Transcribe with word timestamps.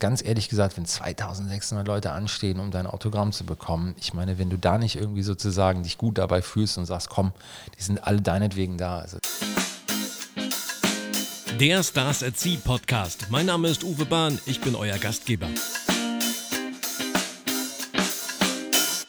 Ganz 0.00 0.22
ehrlich 0.22 0.48
gesagt, 0.48 0.76
wenn 0.76 0.86
2600 0.86 1.84
Leute 1.84 2.12
anstehen, 2.12 2.60
um 2.60 2.70
dein 2.70 2.86
Autogramm 2.86 3.32
zu 3.32 3.44
bekommen, 3.44 3.96
ich 3.98 4.14
meine, 4.14 4.38
wenn 4.38 4.48
du 4.48 4.56
da 4.56 4.78
nicht 4.78 4.94
irgendwie 4.94 5.24
sozusagen 5.24 5.82
dich 5.82 5.98
gut 5.98 6.18
dabei 6.18 6.40
fühlst 6.40 6.78
und 6.78 6.86
sagst, 6.86 7.08
komm, 7.08 7.32
die 7.76 7.82
sind 7.82 8.06
alle 8.06 8.22
deinetwegen 8.22 8.78
da. 8.78 9.00
Also 9.00 9.18
Der 11.58 11.82
Stars 11.82 12.22
at 12.22 12.38
Sea 12.38 12.58
Podcast. 12.62 13.26
Mein 13.30 13.46
Name 13.46 13.66
ist 13.66 13.82
Uwe 13.82 14.04
Bahn, 14.04 14.38
ich 14.46 14.60
bin 14.60 14.76
euer 14.76 14.98
Gastgeber. 14.98 15.48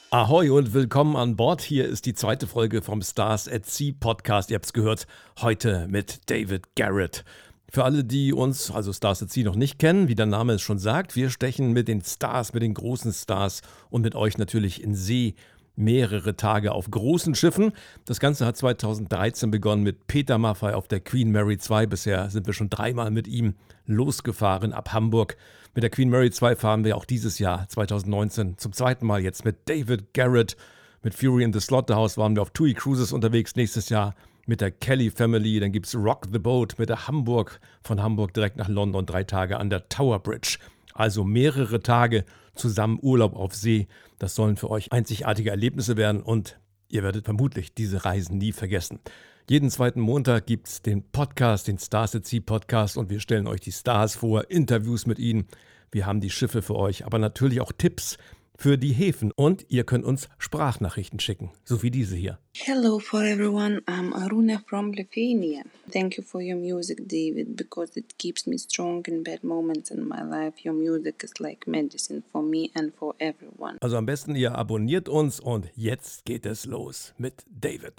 Ahoi 0.09 0.49
und 0.49 0.73
willkommen 0.73 1.15
an 1.15 1.35
Bord. 1.35 1.61
Hier 1.61 1.87
ist 1.87 2.07
die 2.07 2.15
zweite 2.15 2.47
Folge 2.47 2.81
vom 2.81 3.03
Stars 3.03 3.47
at 3.47 3.67
Sea 3.67 3.93
Podcast. 3.99 4.49
Ihr 4.49 4.55
habt 4.55 4.65
es 4.65 4.73
gehört, 4.73 5.05
heute 5.39 5.87
mit 5.87 6.31
David 6.31 6.75
Garrett. 6.75 7.23
Für 7.71 7.83
alle, 7.83 8.03
die 8.03 8.33
uns, 8.33 8.71
also 8.71 8.91
Stars 8.91 9.21
at 9.21 9.31
Sea, 9.31 9.43
noch 9.43 9.55
nicht 9.55 9.77
kennen, 9.77 10.07
wie 10.07 10.15
der 10.15 10.25
Name 10.25 10.53
es 10.53 10.61
schon 10.61 10.79
sagt, 10.79 11.15
wir 11.15 11.29
stechen 11.29 11.71
mit 11.71 11.87
den 11.87 12.01
Stars, 12.01 12.53
mit 12.53 12.63
den 12.63 12.73
großen 12.73 13.13
Stars 13.13 13.61
und 13.89 14.01
mit 14.01 14.15
euch 14.15 14.37
natürlich 14.37 14.83
in 14.83 14.95
See 14.95 15.35
mehrere 15.75 16.35
Tage 16.35 16.73
auf 16.73 16.91
großen 16.91 17.35
Schiffen. 17.35 17.71
Das 18.05 18.19
Ganze 18.19 18.45
hat 18.45 18.57
2013 18.57 19.49
begonnen 19.49 19.83
mit 19.83 20.07
Peter 20.07 20.37
Maffay 20.37 20.73
auf 20.73 20.87
der 20.87 20.99
Queen 20.99 21.31
Mary 21.31 21.57
2. 21.57 21.85
Bisher 21.85 22.29
sind 22.29 22.47
wir 22.47 22.53
schon 22.53 22.69
dreimal 22.69 23.11
mit 23.11 23.27
ihm 23.27 23.55
losgefahren 23.85 24.73
ab 24.73 24.91
Hamburg. 24.91 25.37
Mit 25.73 25.83
der 25.83 25.89
Queen 25.89 26.09
Mary 26.09 26.31
2 26.31 26.55
fahren 26.55 26.83
wir 26.83 26.97
auch 26.97 27.05
dieses 27.05 27.39
Jahr 27.39 27.69
2019 27.69 28.57
zum 28.57 28.73
zweiten 28.73 29.05
Mal 29.05 29.21
jetzt 29.21 29.45
mit 29.45 29.69
David 29.69 30.13
Garrett. 30.13 30.57
Mit 31.01 31.13
Fury 31.13 31.43
in 31.43 31.53
the 31.53 31.61
Slaughterhouse 31.61 32.17
waren 32.17 32.35
wir 32.35 32.41
auf 32.41 32.49
TUI 32.49 32.73
Cruises 32.73 33.13
unterwegs 33.13 33.55
nächstes 33.55 33.87
Jahr 33.87 34.15
mit 34.49 34.61
der 34.61 34.71
Kelly 34.71 35.11
Family. 35.11 35.59
Dann 35.59 35.71
gibt 35.71 35.85
es 35.85 35.95
Rock 35.95 36.27
the 36.33 36.39
Boat 36.39 36.77
mit 36.79 36.89
der 36.89 37.07
Hamburg, 37.07 37.61
von 37.83 38.01
Hamburg 38.01 38.33
direkt 38.33 38.57
nach 38.57 38.67
London, 38.67 39.05
drei 39.05 39.23
Tage 39.23 39.57
an 39.57 39.69
der 39.69 39.87
Tower 39.87 40.19
Bridge. 40.19 40.57
Also 40.93 41.23
mehrere 41.23 41.81
Tage 41.81 42.25
zusammen 42.55 42.99
Urlaub 43.01 43.35
auf 43.35 43.53
See. 43.55 43.87
Das 44.17 44.35
sollen 44.35 44.57
für 44.57 44.69
euch 44.69 44.91
einzigartige 44.91 45.51
Erlebnisse 45.51 45.95
werden 45.95 46.21
und 46.21 46.59
ihr 46.89 47.03
werdet 47.03 47.25
vermutlich 47.25 47.73
diese 47.75 48.03
Reisen 48.03 48.39
nie 48.39 48.51
vergessen. 48.51 48.99
Jeden 49.47 49.69
zweiten 49.69 50.01
Montag 50.01 50.47
gibt 50.47 50.67
es 50.67 50.81
den 50.81 51.03
Podcast, 51.03 51.67
den 51.67 51.77
Stars 51.77 52.15
at 52.15 52.25
Sea 52.25 52.41
Podcast 52.43 52.97
und 52.97 53.09
wir 53.09 53.19
stellen 53.19 53.47
euch 53.47 53.61
die 53.61 53.71
Stars 53.71 54.15
vor, 54.15 54.49
Interviews 54.49 55.05
mit 55.05 55.19
ihnen. 55.19 55.47
Wir 55.91 56.05
haben 56.05 56.21
die 56.21 56.29
Schiffe 56.29 56.61
für 56.61 56.75
euch, 56.75 57.05
aber 57.05 57.19
natürlich 57.19 57.61
auch 57.61 57.71
Tipps, 57.71 58.17
für 58.59 58.77
die 58.77 58.91
Häfen 58.91 59.31
und 59.31 59.65
ihr 59.69 59.85
könnt 59.85 60.03
uns 60.03 60.27
Sprachnachrichten 60.37 61.21
schicken, 61.21 61.49
so 61.63 61.81
wie 61.81 61.91
diese 61.91 62.17
hier. 62.17 62.39
Hello 62.53 62.99
for 62.99 63.21
everyone. 63.21 63.81
I'm 63.87 64.13
Aruna 64.13 64.59
from 64.67 64.91
Lithuania. 64.91 65.63
Thank 65.93 66.17
you 66.17 66.23
for 66.23 66.41
your 66.41 66.57
music, 66.57 67.07
David, 67.07 67.55
because 67.55 67.97
it 67.97 68.17
keeps 68.17 68.45
me 68.45 68.57
strong 68.57 69.05
in 69.05 69.23
bad 69.23 69.45
moments 69.45 69.91
in 69.91 70.05
my 70.05 70.21
life. 70.21 70.55
Your 70.65 70.73
music 70.73 71.23
is 71.23 71.39
like 71.39 71.67
medicine 71.67 72.21
for 72.33 72.43
me 72.43 72.69
and 72.75 72.93
for 72.93 73.15
everyone. 73.19 73.77
Also 73.79 73.95
am 73.95 74.05
besten 74.05 74.35
ihr 74.35 74.53
abonniert 74.53 75.07
uns 75.07 75.39
und 75.39 75.69
jetzt 75.75 76.25
geht 76.25 76.45
es 76.45 76.65
los 76.65 77.13
mit 77.17 77.45
David. 77.49 77.93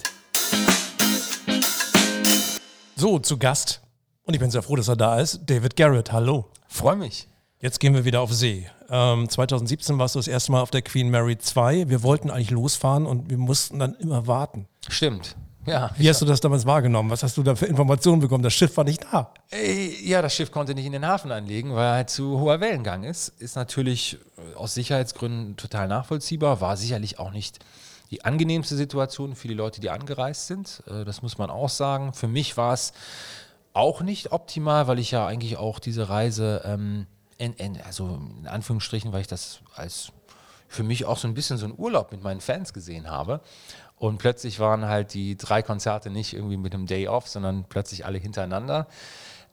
So, 2.95 3.17
zu 3.17 3.39
Gast. 3.39 3.81
Und 4.25 4.35
ich 4.35 4.39
bin 4.39 4.51
sehr 4.51 4.61
froh, 4.61 4.75
dass 4.75 4.87
er 4.87 4.95
da 4.95 5.19
ist. 5.19 5.41
David 5.47 5.75
Garrett, 5.75 6.11
hallo. 6.11 6.51
freue 6.67 6.97
mich. 6.97 7.30
Jetzt 7.61 7.79
gehen 7.79 7.93
wir 7.93 8.05
wieder 8.05 8.21
auf 8.21 8.33
See. 8.33 8.67
Ähm, 8.89 9.29
2017 9.29 9.99
warst 9.99 10.15
du 10.15 10.19
das 10.19 10.27
erste 10.27 10.51
Mal 10.51 10.61
auf 10.61 10.71
der 10.71 10.81
Queen 10.81 11.09
Mary 11.09 11.37
2. 11.37 11.89
Wir 11.89 12.01
wollten 12.01 12.31
eigentlich 12.31 12.49
losfahren 12.49 13.05
und 13.05 13.29
wir 13.29 13.37
mussten 13.37 13.77
dann 13.77 13.93
immer 13.95 14.25
warten. 14.25 14.67
Stimmt. 14.89 15.35
Ja. 15.67 15.91
Wie 15.95 16.09
hast 16.09 16.19
du 16.19 16.25
das 16.25 16.41
damals 16.41 16.65
wahrgenommen? 16.65 17.11
Was 17.11 17.21
hast 17.21 17.37
du 17.37 17.43
da 17.43 17.53
für 17.53 17.67
Informationen 17.67 18.19
bekommen? 18.19 18.43
Das 18.43 18.53
Schiff 18.53 18.75
war 18.77 18.83
nicht 18.83 19.03
da. 19.11 19.31
Ey, 19.51 19.95
Ja, 20.03 20.23
das 20.23 20.33
Schiff 20.33 20.51
konnte 20.51 20.73
nicht 20.73 20.87
in 20.87 20.91
den 20.91 21.05
Hafen 21.05 21.31
anlegen, 21.31 21.75
weil 21.75 21.85
er 21.85 21.93
halt 21.93 22.09
zu 22.09 22.39
hoher 22.39 22.59
Wellengang 22.59 23.03
ist. 23.03 23.27
Ist 23.27 23.55
natürlich 23.55 24.17
äh, 24.37 24.55
aus 24.55 24.73
Sicherheitsgründen 24.73 25.55
total 25.57 25.87
nachvollziehbar. 25.87 26.61
War 26.61 26.77
sicherlich 26.77 27.19
auch 27.19 27.31
nicht 27.31 27.59
die 28.09 28.25
angenehmste 28.25 28.75
Situation 28.75 29.35
für 29.35 29.47
die 29.47 29.53
Leute, 29.53 29.81
die 29.81 29.91
angereist 29.91 30.47
sind. 30.47 30.81
Äh, 30.87 31.05
Das 31.05 31.21
muss 31.21 31.37
man 31.37 31.51
auch 31.51 31.69
sagen. 31.69 32.13
Für 32.13 32.27
mich 32.27 32.57
war 32.57 32.73
es 32.73 32.91
auch 33.73 34.01
nicht 34.01 34.31
optimal, 34.31 34.87
weil 34.87 34.97
ich 34.97 35.11
ja 35.11 35.27
eigentlich 35.27 35.57
auch 35.57 35.77
diese 35.77 36.09
Reise, 36.09 36.63
ähm, 36.65 37.05
in, 37.41 37.53
in, 37.53 37.81
also 37.81 38.19
in 38.39 38.47
Anführungsstrichen, 38.47 39.11
weil 39.11 39.21
ich 39.21 39.27
das 39.27 39.61
als 39.75 40.11
für 40.67 40.83
mich 40.83 41.05
auch 41.05 41.17
so 41.17 41.27
ein 41.27 41.33
bisschen 41.33 41.57
so 41.57 41.65
ein 41.65 41.73
Urlaub 41.75 42.11
mit 42.11 42.21
meinen 42.21 42.39
Fans 42.39 42.71
gesehen 42.71 43.09
habe. 43.09 43.41
Und 43.97 44.19
plötzlich 44.19 44.59
waren 44.59 44.85
halt 44.85 45.13
die 45.13 45.35
drei 45.35 45.61
Konzerte 45.61 46.09
nicht 46.09 46.33
irgendwie 46.33 46.57
mit 46.57 46.73
einem 46.73 46.85
Day 46.85 47.07
Off, 47.07 47.27
sondern 47.27 47.65
plötzlich 47.67 48.05
alle 48.05 48.19
hintereinander. 48.19 48.87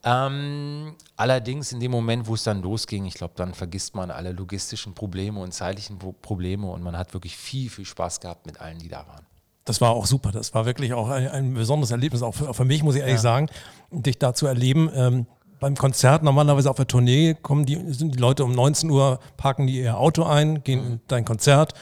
Ähm, 0.05 0.95
allerdings 1.17 1.73
in 1.73 1.81
dem 1.81 1.91
Moment, 1.91 2.29
wo 2.29 2.35
es 2.35 2.45
dann 2.45 2.63
losging, 2.63 3.05
ich 3.07 3.15
glaube, 3.15 3.35
dann 3.37 3.53
vergisst 3.53 3.95
man 3.95 4.11
alle 4.11 4.33
logistischen 4.33 4.95
Probleme 4.95 5.41
und 5.41 5.53
zeitlichen 5.53 5.99
Pro- 5.99 6.13
Probleme 6.13 6.67
und 6.69 6.83
man 6.83 6.97
hat 6.97 7.15
wirklich 7.15 7.37
viel, 7.37 7.69
viel 7.69 7.85
Spaß 7.85 8.21
gehabt 8.21 8.47
mit 8.47 8.61
allen, 8.61 8.79
die 8.79 8.89
da 8.89 9.07
waren. 9.09 9.27
Das 9.65 9.81
war 9.81 9.91
auch 9.91 10.07
super. 10.07 10.31
Das 10.31 10.55
war 10.55 10.65
wirklich 10.67 10.95
auch 10.95 11.09
ein, 11.09 11.29
ein 11.29 11.55
besonderes 11.55 11.91
Erlebnis, 11.91 12.23
auch 12.23 12.35
für, 12.35 12.49
auch 12.49 12.55
für 12.55 12.65
mich, 12.65 12.83
muss 12.83 12.95
ich 12.95 13.03
ehrlich 13.03 13.21
sagen, 13.21 13.49
dich 13.91 14.19
da 14.19 14.33
zu 14.33 14.47
erleben. 14.47 14.89
Ähm, 14.95 15.27
beim 15.61 15.77
Konzert, 15.77 16.23
normalerweise 16.23 16.71
auf 16.71 16.77
der 16.77 16.87
Tournee, 16.87 17.35
kommen 17.41 17.67
die, 17.67 17.93
sind 17.93 18.15
die 18.15 18.19
Leute 18.19 18.45
um 18.45 18.53
19 18.53 18.91
Uhr, 18.91 19.19
parken 19.37 19.67
die 19.67 19.81
ihr 19.81 19.99
Auto 19.99 20.25
ein, 20.25 20.63
gehen 20.63 20.85
in 20.87 21.01
dein 21.09 21.25
Konzert, 21.25 21.75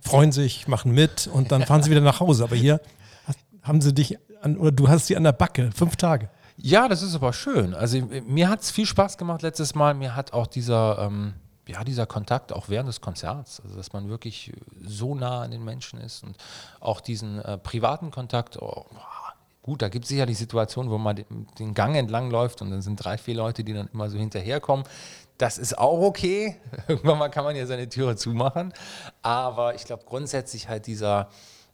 freuen 0.00 0.32
sich, 0.32 0.68
machen 0.68 0.92
mit 0.92 1.26
und 1.26 1.52
dann 1.52 1.62
fahren 1.62 1.82
sie 1.82 1.90
wieder 1.90 2.00
nach 2.00 2.20
Hause. 2.20 2.44
Aber 2.44 2.56
hier 2.56 2.80
haben 3.62 3.80
sie 3.80 3.92
dich 3.92 4.18
an, 4.40 4.56
oder 4.56 4.70
du 4.70 4.88
hast 4.88 5.06
sie 5.06 5.16
an 5.16 5.24
der 5.24 5.32
Backe, 5.32 5.70
fünf 5.74 5.96
Tage. 5.96 6.30
Ja, 6.56 6.88
das 6.88 7.02
ist 7.02 7.14
aber 7.14 7.32
schön. 7.32 7.74
Also 7.74 7.98
äh, 7.98 8.22
mir 8.22 8.48
hat 8.48 8.62
es 8.62 8.70
viel 8.70 8.86
Spaß 8.86 9.18
gemacht 9.18 9.42
letztes 9.42 9.74
Mal. 9.74 9.94
Mir 9.94 10.16
hat 10.16 10.32
auch 10.32 10.46
dieser, 10.46 10.98
ähm, 11.00 11.34
ja, 11.68 11.84
dieser 11.84 12.06
Kontakt 12.06 12.52
auch 12.52 12.68
während 12.68 12.88
des 12.88 13.00
Konzerts, 13.00 13.60
also 13.60 13.76
dass 13.76 13.92
man 13.92 14.08
wirklich 14.08 14.52
so 14.82 15.14
nah 15.14 15.42
an 15.42 15.50
den 15.50 15.64
Menschen 15.64 16.00
ist 16.00 16.22
und 16.22 16.36
auch 16.80 17.00
diesen 17.00 17.40
äh, 17.40 17.58
privaten 17.58 18.10
Kontakt. 18.10 18.60
Oh, 18.60 18.86
gut, 19.66 19.82
da 19.82 19.88
gibt 19.88 20.04
es 20.04 20.08
sicherlich 20.08 20.38
Situationen, 20.38 20.90
wo 20.90 20.96
man 20.96 21.16
den, 21.58 21.74
Gang 21.74 21.96
entlang 21.96 22.30
läuft 22.30 22.62
und 22.62 22.70
dann 22.70 22.80
sind 22.80 22.96
drei, 22.96 23.18
vier 23.18 23.34
Leute, 23.34 23.64
die 23.64 23.74
dann 23.74 23.90
immer 23.92 24.08
so 24.08 24.16
hinterherkommen. 24.16 24.86
Das 25.38 25.58
ist 25.58 25.76
auch 25.76 26.00
okay. 26.00 26.56
Irgendwann 26.88 27.18
mal 27.18 27.28
kann 27.28 27.44
man 27.44 27.56
ja 27.56 27.66
seine 27.66 27.88
Türe 27.88 28.16
zumachen. 28.16 28.72
Aber 29.22 29.74
ich 29.74 29.84
glaube 29.84 30.04
grundsätzlich 30.06 30.68
halt 30.68 30.86
dieser, 30.86 31.28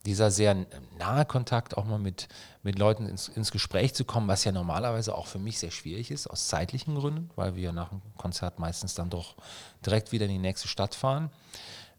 dieser 0.06 0.30
sehr 0.30 0.66
nahe 0.98 1.24
Kontakt, 1.26 1.76
auch 1.76 1.84
mal 1.84 1.98
mit, 1.98 2.28
mit 2.62 2.78
Leuten 2.78 3.06
ins, 3.06 3.28
ins 3.28 3.52
Gespräch 3.52 3.94
zu 3.94 4.04
kommen, 4.04 4.26
was 4.26 4.42
ja 4.44 4.52
normalerweise 4.52 5.14
auch 5.14 5.26
für 5.26 5.38
mich 5.38 5.58
sehr 5.58 5.70
schwierig 5.70 6.10
ist, 6.10 6.26
aus 6.26 6.48
zeitlichen 6.48 6.94
Gründen, 6.96 7.30
weil 7.36 7.54
wir 7.56 7.72
nach 7.72 7.90
dem 7.90 8.00
Konzert 8.16 8.58
meistens 8.58 8.94
dann 8.94 9.10
doch 9.10 9.36
direkt 9.84 10.12
wieder 10.12 10.24
in 10.24 10.32
die 10.32 10.38
nächste 10.38 10.66
Stadt 10.66 10.94
fahren. 10.94 11.30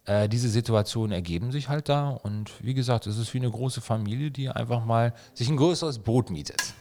Äh, 0.06 0.28
diese 0.28 0.50
Situationen 0.50 1.14
ergeben 1.14 1.52
sich 1.52 1.70
halt 1.70 1.88
da 1.88 2.10
und 2.10 2.52
wie 2.62 2.74
gesagt, 2.74 3.08
es 3.08 3.18
ist 3.18 3.34
wie 3.34 3.38
eine 3.38 3.50
große 3.50 3.80
Familie, 3.80 4.32
die 4.32 4.50
einfach 4.50 4.84
mal 4.84 5.14
sich 5.34 5.50
ein 5.50 5.56
größeres 5.58 6.00
Boot 6.00 6.30
mietet. 6.30 6.74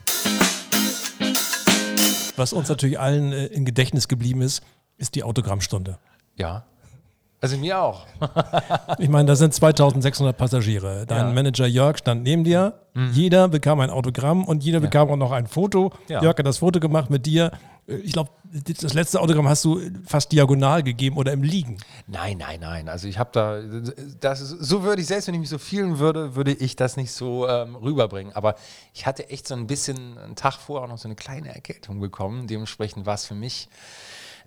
Was 2.37 2.53
uns 2.53 2.69
natürlich 2.69 2.99
allen 2.99 3.33
äh, 3.33 3.47
im 3.47 3.65
Gedächtnis 3.65 4.09
geblieben 4.09 4.41
ist, 4.43 4.63
ist 4.97 5.15
die 5.15 5.23
Autogrammstunde. 5.23 5.99
Ja. 6.37 6.65
Also 7.41 7.57
mir 7.59 7.81
auch. 7.81 8.07
Ich 8.99 9.09
meine, 9.09 9.27
da 9.27 9.37
sind 9.37 9.53
2600 9.55 10.37
Passagiere. 10.37 11.05
Dein 11.07 11.19
Ja. 11.19 11.25
Mhm. 11.29 11.35
Manager 11.35 11.67
Jörg 11.67 11.99
stand 11.99 12.23
neben 12.23 12.45
dir. 12.45 12.75
Jeder 13.13 13.49
bekam 13.49 13.81
ein 13.81 13.91
Autogramm 13.91 14.45
und 14.45 14.63
jeder 14.63 14.81
bekam 14.81 15.09
auch 15.11 15.17
noch 15.17 15.33
ein 15.33 15.47
Foto. 15.47 15.93
Ja. 16.09 16.23
Jörg 16.23 16.37
hat 16.39 16.47
das 16.47 16.59
Foto 16.59 16.79
gemacht 16.79 17.09
mit 17.11 17.25
dir. 17.27 17.51
Äh, 17.87 17.97
Ich 17.97 18.13
glaube, 18.13 18.31
das 18.81 18.95
letzte 18.95 19.21
Autogramm 19.21 19.49
hast 19.49 19.65
du 19.65 19.81
fast 20.05 20.31
diagonal 20.33 20.83
gegeben 20.83 21.17
oder 21.17 21.33
im 21.33 21.43
Liegen. 21.43 21.79
Nein, 22.07 22.39
nein, 22.39 22.61
nein. 22.61 22.89
Also 22.89 23.09
ich 23.09 23.19
habe 23.19 23.31
da, 23.33 23.61
das 24.21 24.41
ist, 24.41 24.51
so 24.51 24.83
würde 24.83 25.01
ich 25.01 25.09
selbst, 25.09 25.27
wenn 25.29 25.35
ich 25.35 25.41
mich 25.41 25.49
so 25.49 25.59
fühlen 25.59 25.99
würde, 25.99 26.35
würde 26.37 26.53
ich 26.53 26.77
das 26.77 26.97
nicht 26.97 27.13
so 27.13 27.49
ähm, 27.49 27.75
rüberbringen. 27.77 28.33
Aber 28.35 28.57
ich 28.93 29.07
hatte 29.07 29.31
echt 29.31 29.49
so 29.49 29.55
ein 29.55 29.67
bisschen 29.67 30.19
einen 30.19 30.37
Tag 30.37 30.55
vorher 30.55 30.89
noch 30.89 30.99
so 30.99 31.09
eine 31.09 31.17
kleine 31.17 31.55
Erkältung 31.55 31.99
bekommen. 32.01 32.47
Dementsprechend 32.47 33.07
war 33.07 33.15
es 33.15 33.25
für 33.25 33.35
mich 33.35 33.69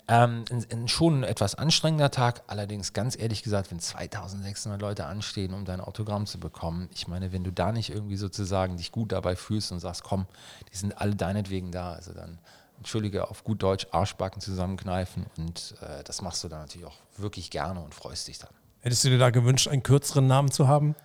ähm, 0.08 0.46
schon 0.86 1.22
ein 1.22 1.24
etwas 1.24 1.56
anstrengender 1.56 2.12
Tag. 2.12 2.44
Allerdings 2.46 2.94
ganz 2.94 3.18
ehrlich 3.18 3.42
gesagt, 3.42 3.72
wenn 3.72 3.80
2600 3.80 4.80
Leute 4.80 5.06
anstehen, 5.06 5.54
um 5.54 5.66
dein 5.66 5.82
Autogramm 5.82 6.28
zu 6.28 6.40
bekommen, 6.40 6.90
ich 6.94 7.08
meine, 7.08 7.32
wenn 7.32 7.44
du 7.44 7.52
da 7.52 7.72
nicht 7.72 7.90
irgendwie 7.90 8.18
sozusagen 8.18 8.78
dich 8.78 8.92
gut 8.92 9.12
dabei 9.12 9.36
fühlst 9.36 9.72
und 9.72 9.80
sagst, 9.80 10.04
komm, 10.04 10.28
die 10.72 10.78
sind 10.78 11.00
alle 11.00 11.16
deinetwegen 11.16 11.72
da, 11.72 11.94
also 11.94 12.14
dann 12.14 12.38
entschuldige, 12.78 13.30
auf 13.30 13.44
gut 13.44 13.64
Deutsch 13.64 13.88
Arschbacken 13.92 14.42
zusammenkneifen 14.42 15.26
und 15.38 15.76
äh, 15.82 16.04
das 16.04 16.22
machst 16.22 16.44
du 16.44 16.48
dann 16.48 16.62
natürlich 16.62 16.88
auch 16.88 16.98
wirklich 17.18 17.50
gerne 17.50 17.82
und 17.82 17.94
freust 17.94 18.28
dich 18.28 18.40
dann. 18.40 18.50
Hättest 18.82 19.04
du 19.04 19.10
dir 19.10 19.18
da 19.18 19.30
gewünscht, 19.30 19.68
einen 19.68 19.84
kürzeren 19.84 20.28
Namen 20.28 20.52
zu 20.52 20.68
haben? 20.68 20.96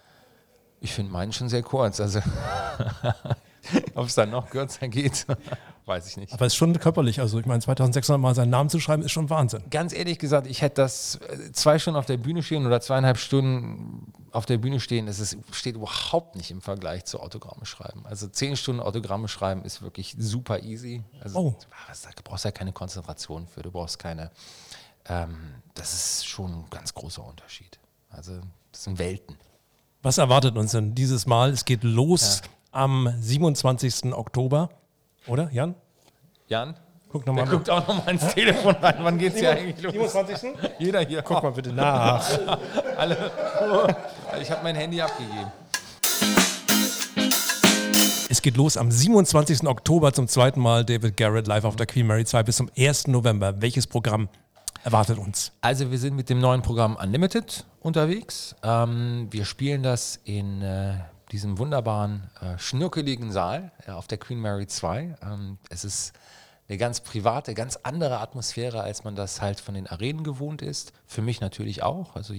Ich 0.80 0.92
finde 0.92 1.12
meinen 1.12 1.32
schon 1.32 1.48
sehr 1.48 1.62
kurz, 1.62 2.00
also 2.00 2.20
ob 3.94 4.06
es 4.06 4.14
dann 4.14 4.30
noch 4.30 4.50
kürzer 4.50 4.88
geht, 4.88 5.26
weiß 5.90 6.06
ich 6.06 6.16
nicht. 6.16 6.32
Aber 6.32 6.46
es 6.46 6.54
ist 6.54 6.56
schon 6.56 6.78
körperlich. 6.78 7.20
Also 7.20 7.38
ich 7.38 7.44
meine, 7.44 7.60
2600 7.60 8.18
Mal 8.20 8.34
seinen 8.34 8.48
Namen 8.48 8.70
zu 8.70 8.80
schreiben, 8.80 9.02
ist 9.02 9.12
schon 9.12 9.28
Wahnsinn. 9.28 9.62
Ganz 9.70 9.92
ehrlich 9.92 10.18
gesagt, 10.18 10.46
ich 10.46 10.62
hätte 10.62 10.76
das 10.76 11.16
äh, 11.16 11.52
zwei 11.52 11.78
Stunden 11.78 11.98
auf 11.98 12.06
der 12.06 12.16
Bühne 12.16 12.42
stehen 12.42 12.66
oder 12.66 12.80
zweieinhalb 12.80 13.18
Stunden 13.18 14.12
auf 14.32 14.46
der 14.46 14.56
Bühne 14.58 14.80
stehen, 14.80 15.06
das 15.06 15.18
ist, 15.18 15.36
steht 15.52 15.74
überhaupt 15.74 16.36
nicht 16.36 16.50
im 16.50 16.62
Vergleich 16.62 17.04
zu 17.04 17.20
Autogramme 17.20 17.66
schreiben. 17.66 18.06
Also 18.06 18.28
zehn 18.28 18.56
Stunden 18.56 18.80
Autogramme 18.80 19.28
schreiben 19.28 19.64
ist 19.64 19.82
wirklich 19.82 20.16
super 20.18 20.62
easy. 20.62 21.02
Also 21.20 21.38
Oh. 21.38 21.56
da 22.02 22.10
brauchst 22.24 22.44
du 22.44 22.48
ja 22.48 22.52
keine 22.52 22.72
Konzentration 22.72 23.46
für, 23.46 23.62
du 23.62 23.70
brauchst 23.70 23.98
keine 23.98 24.30
ähm, 25.08 25.54
das 25.74 25.92
ist 25.92 26.26
schon 26.26 26.52
ein 26.52 26.64
ganz 26.70 26.94
großer 26.94 27.24
Unterschied. 27.24 27.78
Also 28.10 28.40
das 28.72 28.84
sind 28.84 28.98
Welten. 28.98 29.36
Was 30.02 30.18
erwartet 30.18 30.56
uns 30.56 30.72
denn 30.72 30.94
dieses 30.94 31.26
Mal? 31.26 31.50
Es 31.50 31.64
geht 31.64 31.84
los 31.84 32.42
ja. 32.44 32.50
am 32.72 33.12
27. 33.20 34.12
Oktober, 34.12 34.70
oder 35.26 35.50
Jan? 35.52 35.74
Jan? 36.48 36.74
Guck 37.10 37.26
nochmal. 37.26 37.44
Der 37.44 37.54
guckt 37.54 37.70
auch 37.70 37.86
nochmal 37.88 38.14
ins 38.14 38.34
Telefon 38.34 38.76
rein. 38.76 38.96
Wann 39.00 39.18
geht 39.18 39.34
es 39.34 39.40
hier 39.40 39.50
eigentlich 39.50 39.82
los? 39.82 39.92
27. 39.92 40.50
Jeder 40.78 41.00
hier. 41.00 41.22
Guck 41.22 41.42
mal 41.42 41.50
bitte 41.50 41.72
nach. 41.72 42.24
Alle. 42.96 43.30
Ich 44.40 44.50
habe 44.50 44.62
mein 44.62 44.76
Handy 44.76 45.00
abgegeben. 45.00 45.50
Es 48.28 48.42
geht 48.42 48.56
los 48.56 48.76
am 48.76 48.92
27. 48.92 49.66
Oktober 49.66 50.12
zum 50.12 50.28
zweiten 50.28 50.60
Mal 50.60 50.84
David 50.84 51.16
Garrett 51.16 51.48
live 51.48 51.64
auf 51.64 51.74
der 51.74 51.86
Queen 51.86 52.06
Mary 52.06 52.24
2 52.24 52.44
bis 52.44 52.56
zum 52.56 52.70
1. 52.78 53.08
November. 53.08 53.60
Welches 53.60 53.88
Programm 53.88 54.28
erwartet 54.84 55.18
uns? 55.18 55.50
Also 55.60 55.90
wir 55.90 55.98
sind 55.98 56.14
mit 56.14 56.30
dem 56.30 56.38
neuen 56.38 56.62
Programm 56.62 56.94
Unlimited 56.94 57.66
unterwegs. 57.80 58.54
Ähm, 58.62 59.26
wir 59.30 59.44
spielen 59.44 59.82
das 59.82 60.20
in 60.24 60.62
äh, 60.62 60.94
diesem 61.30 61.58
wunderbaren, 61.58 62.30
äh, 62.40 62.58
schnuckeligen 62.58 63.32
Saal 63.32 63.72
äh, 63.86 63.92
auf 63.92 64.06
der 64.06 64.18
Queen 64.18 64.40
Mary 64.40 64.66
2. 64.66 65.16
Ähm, 65.22 65.58
es 65.68 65.84
ist 65.84 66.12
eine 66.70 66.78
ganz 66.78 67.00
private, 67.00 67.54
ganz 67.54 67.76
andere 67.82 68.20
Atmosphäre, 68.20 68.82
als 68.82 69.02
man 69.02 69.16
das 69.16 69.40
halt 69.40 69.60
von 69.60 69.74
den 69.74 69.88
Arenen 69.88 70.22
gewohnt 70.22 70.62
ist. 70.62 70.92
Für 71.04 71.20
mich 71.20 71.40
natürlich 71.40 71.82
auch. 71.82 72.14
Also 72.14 72.32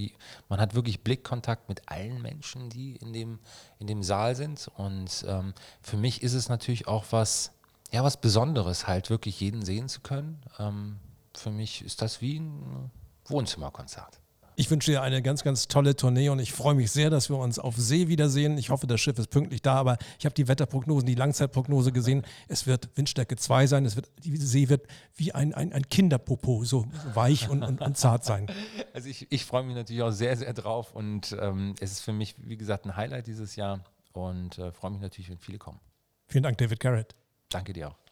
man 0.47 0.61
hat 0.61 0.73
wirklich 0.73 1.03
Blickkontakt 1.03 1.67
mit 1.67 1.89
allen 1.89 2.21
Menschen, 2.21 2.69
die 2.69 2.95
in 2.95 3.11
dem, 3.11 3.39
in 3.79 3.87
dem 3.87 4.03
Saal 4.03 4.35
sind. 4.35 4.71
Und 4.77 5.25
ähm, 5.27 5.53
für 5.81 5.97
mich 5.97 6.23
ist 6.23 6.33
es 6.33 6.47
natürlich 6.47 6.87
auch 6.87 7.05
was, 7.11 7.51
ja, 7.91 8.05
was 8.05 8.21
Besonderes, 8.21 8.87
halt 8.87 9.09
wirklich 9.09 9.39
jeden 9.41 9.65
sehen 9.65 9.89
zu 9.89 9.99
können. 9.99 10.41
Ähm, 10.59 10.99
für 11.33 11.51
mich 11.51 11.83
ist 11.83 12.01
das 12.01 12.21
wie 12.21 12.39
ein 12.39 12.89
Wohnzimmerkonzert. 13.25 14.20
Ich 14.61 14.69
wünsche 14.69 14.91
dir 14.91 15.01
eine 15.01 15.23
ganz, 15.23 15.43
ganz 15.43 15.67
tolle 15.67 15.95
Tournee 15.95 16.29
und 16.29 16.37
ich 16.37 16.53
freue 16.53 16.75
mich 16.75 16.91
sehr, 16.91 17.09
dass 17.09 17.31
wir 17.31 17.37
uns 17.39 17.57
auf 17.57 17.75
See 17.77 18.09
wiedersehen. 18.09 18.59
Ich 18.59 18.69
hoffe, 18.69 18.85
das 18.85 19.01
Schiff 19.01 19.17
ist 19.17 19.31
pünktlich 19.31 19.63
da, 19.63 19.73
aber 19.73 19.97
ich 20.19 20.25
habe 20.25 20.35
die 20.35 20.47
Wetterprognosen, 20.47 21.07
die 21.07 21.15
Langzeitprognose 21.15 21.91
gesehen. 21.91 22.21
Es 22.47 22.67
wird 22.67 22.95
Windstärke 22.95 23.37
2 23.37 23.65
sein. 23.65 23.85
Es 23.87 23.95
wird, 23.95 24.11
die 24.23 24.37
See 24.37 24.69
wird 24.69 24.85
wie 25.15 25.31
ein, 25.31 25.55
ein, 25.55 25.73
ein 25.73 25.89
Kinderpopo, 25.89 26.63
so, 26.63 26.85
weich 27.15 27.49
und, 27.49 27.63
und, 27.63 27.81
und, 27.81 27.97
zart 27.97 28.23
sein. 28.23 28.45
Also 28.93 29.09
ich, 29.09 29.31
ich 29.31 29.45
freue 29.45 29.63
mich 29.63 29.73
natürlich 29.73 30.03
auch 30.03 30.11
sehr, 30.11 30.37
sehr 30.37 30.53
drauf 30.53 30.93
und 30.93 31.35
ähm, 31.39 31.73
es 31.79 31.93
ist 31.93 32.01
für 32.01 32.13
mich, 32.13 32.35
wie 32.37 32.57
gesagt, 32.57 32.85
ein 32.85 32.95
Highlight 32.95 33.25
dieses 33.25 33.55
Jahr 33.55 33.83
und 34.11 34.59
äh, 34.59 34.71
freue 34.71 34.91
mich 34.91 35.01
natürlich, 35.01 35.29
wenn 35.31 35.39
viele 35.39 35.57
kommen. 35.57 35.79
Vielen 36.27 36.43
Dank, 36.43 36.59
David 36.59 36.79
Garrett. 36.79 37.15
Danke 37.49 37.73
dir 37.73 37.89
auch. 37.89 38.10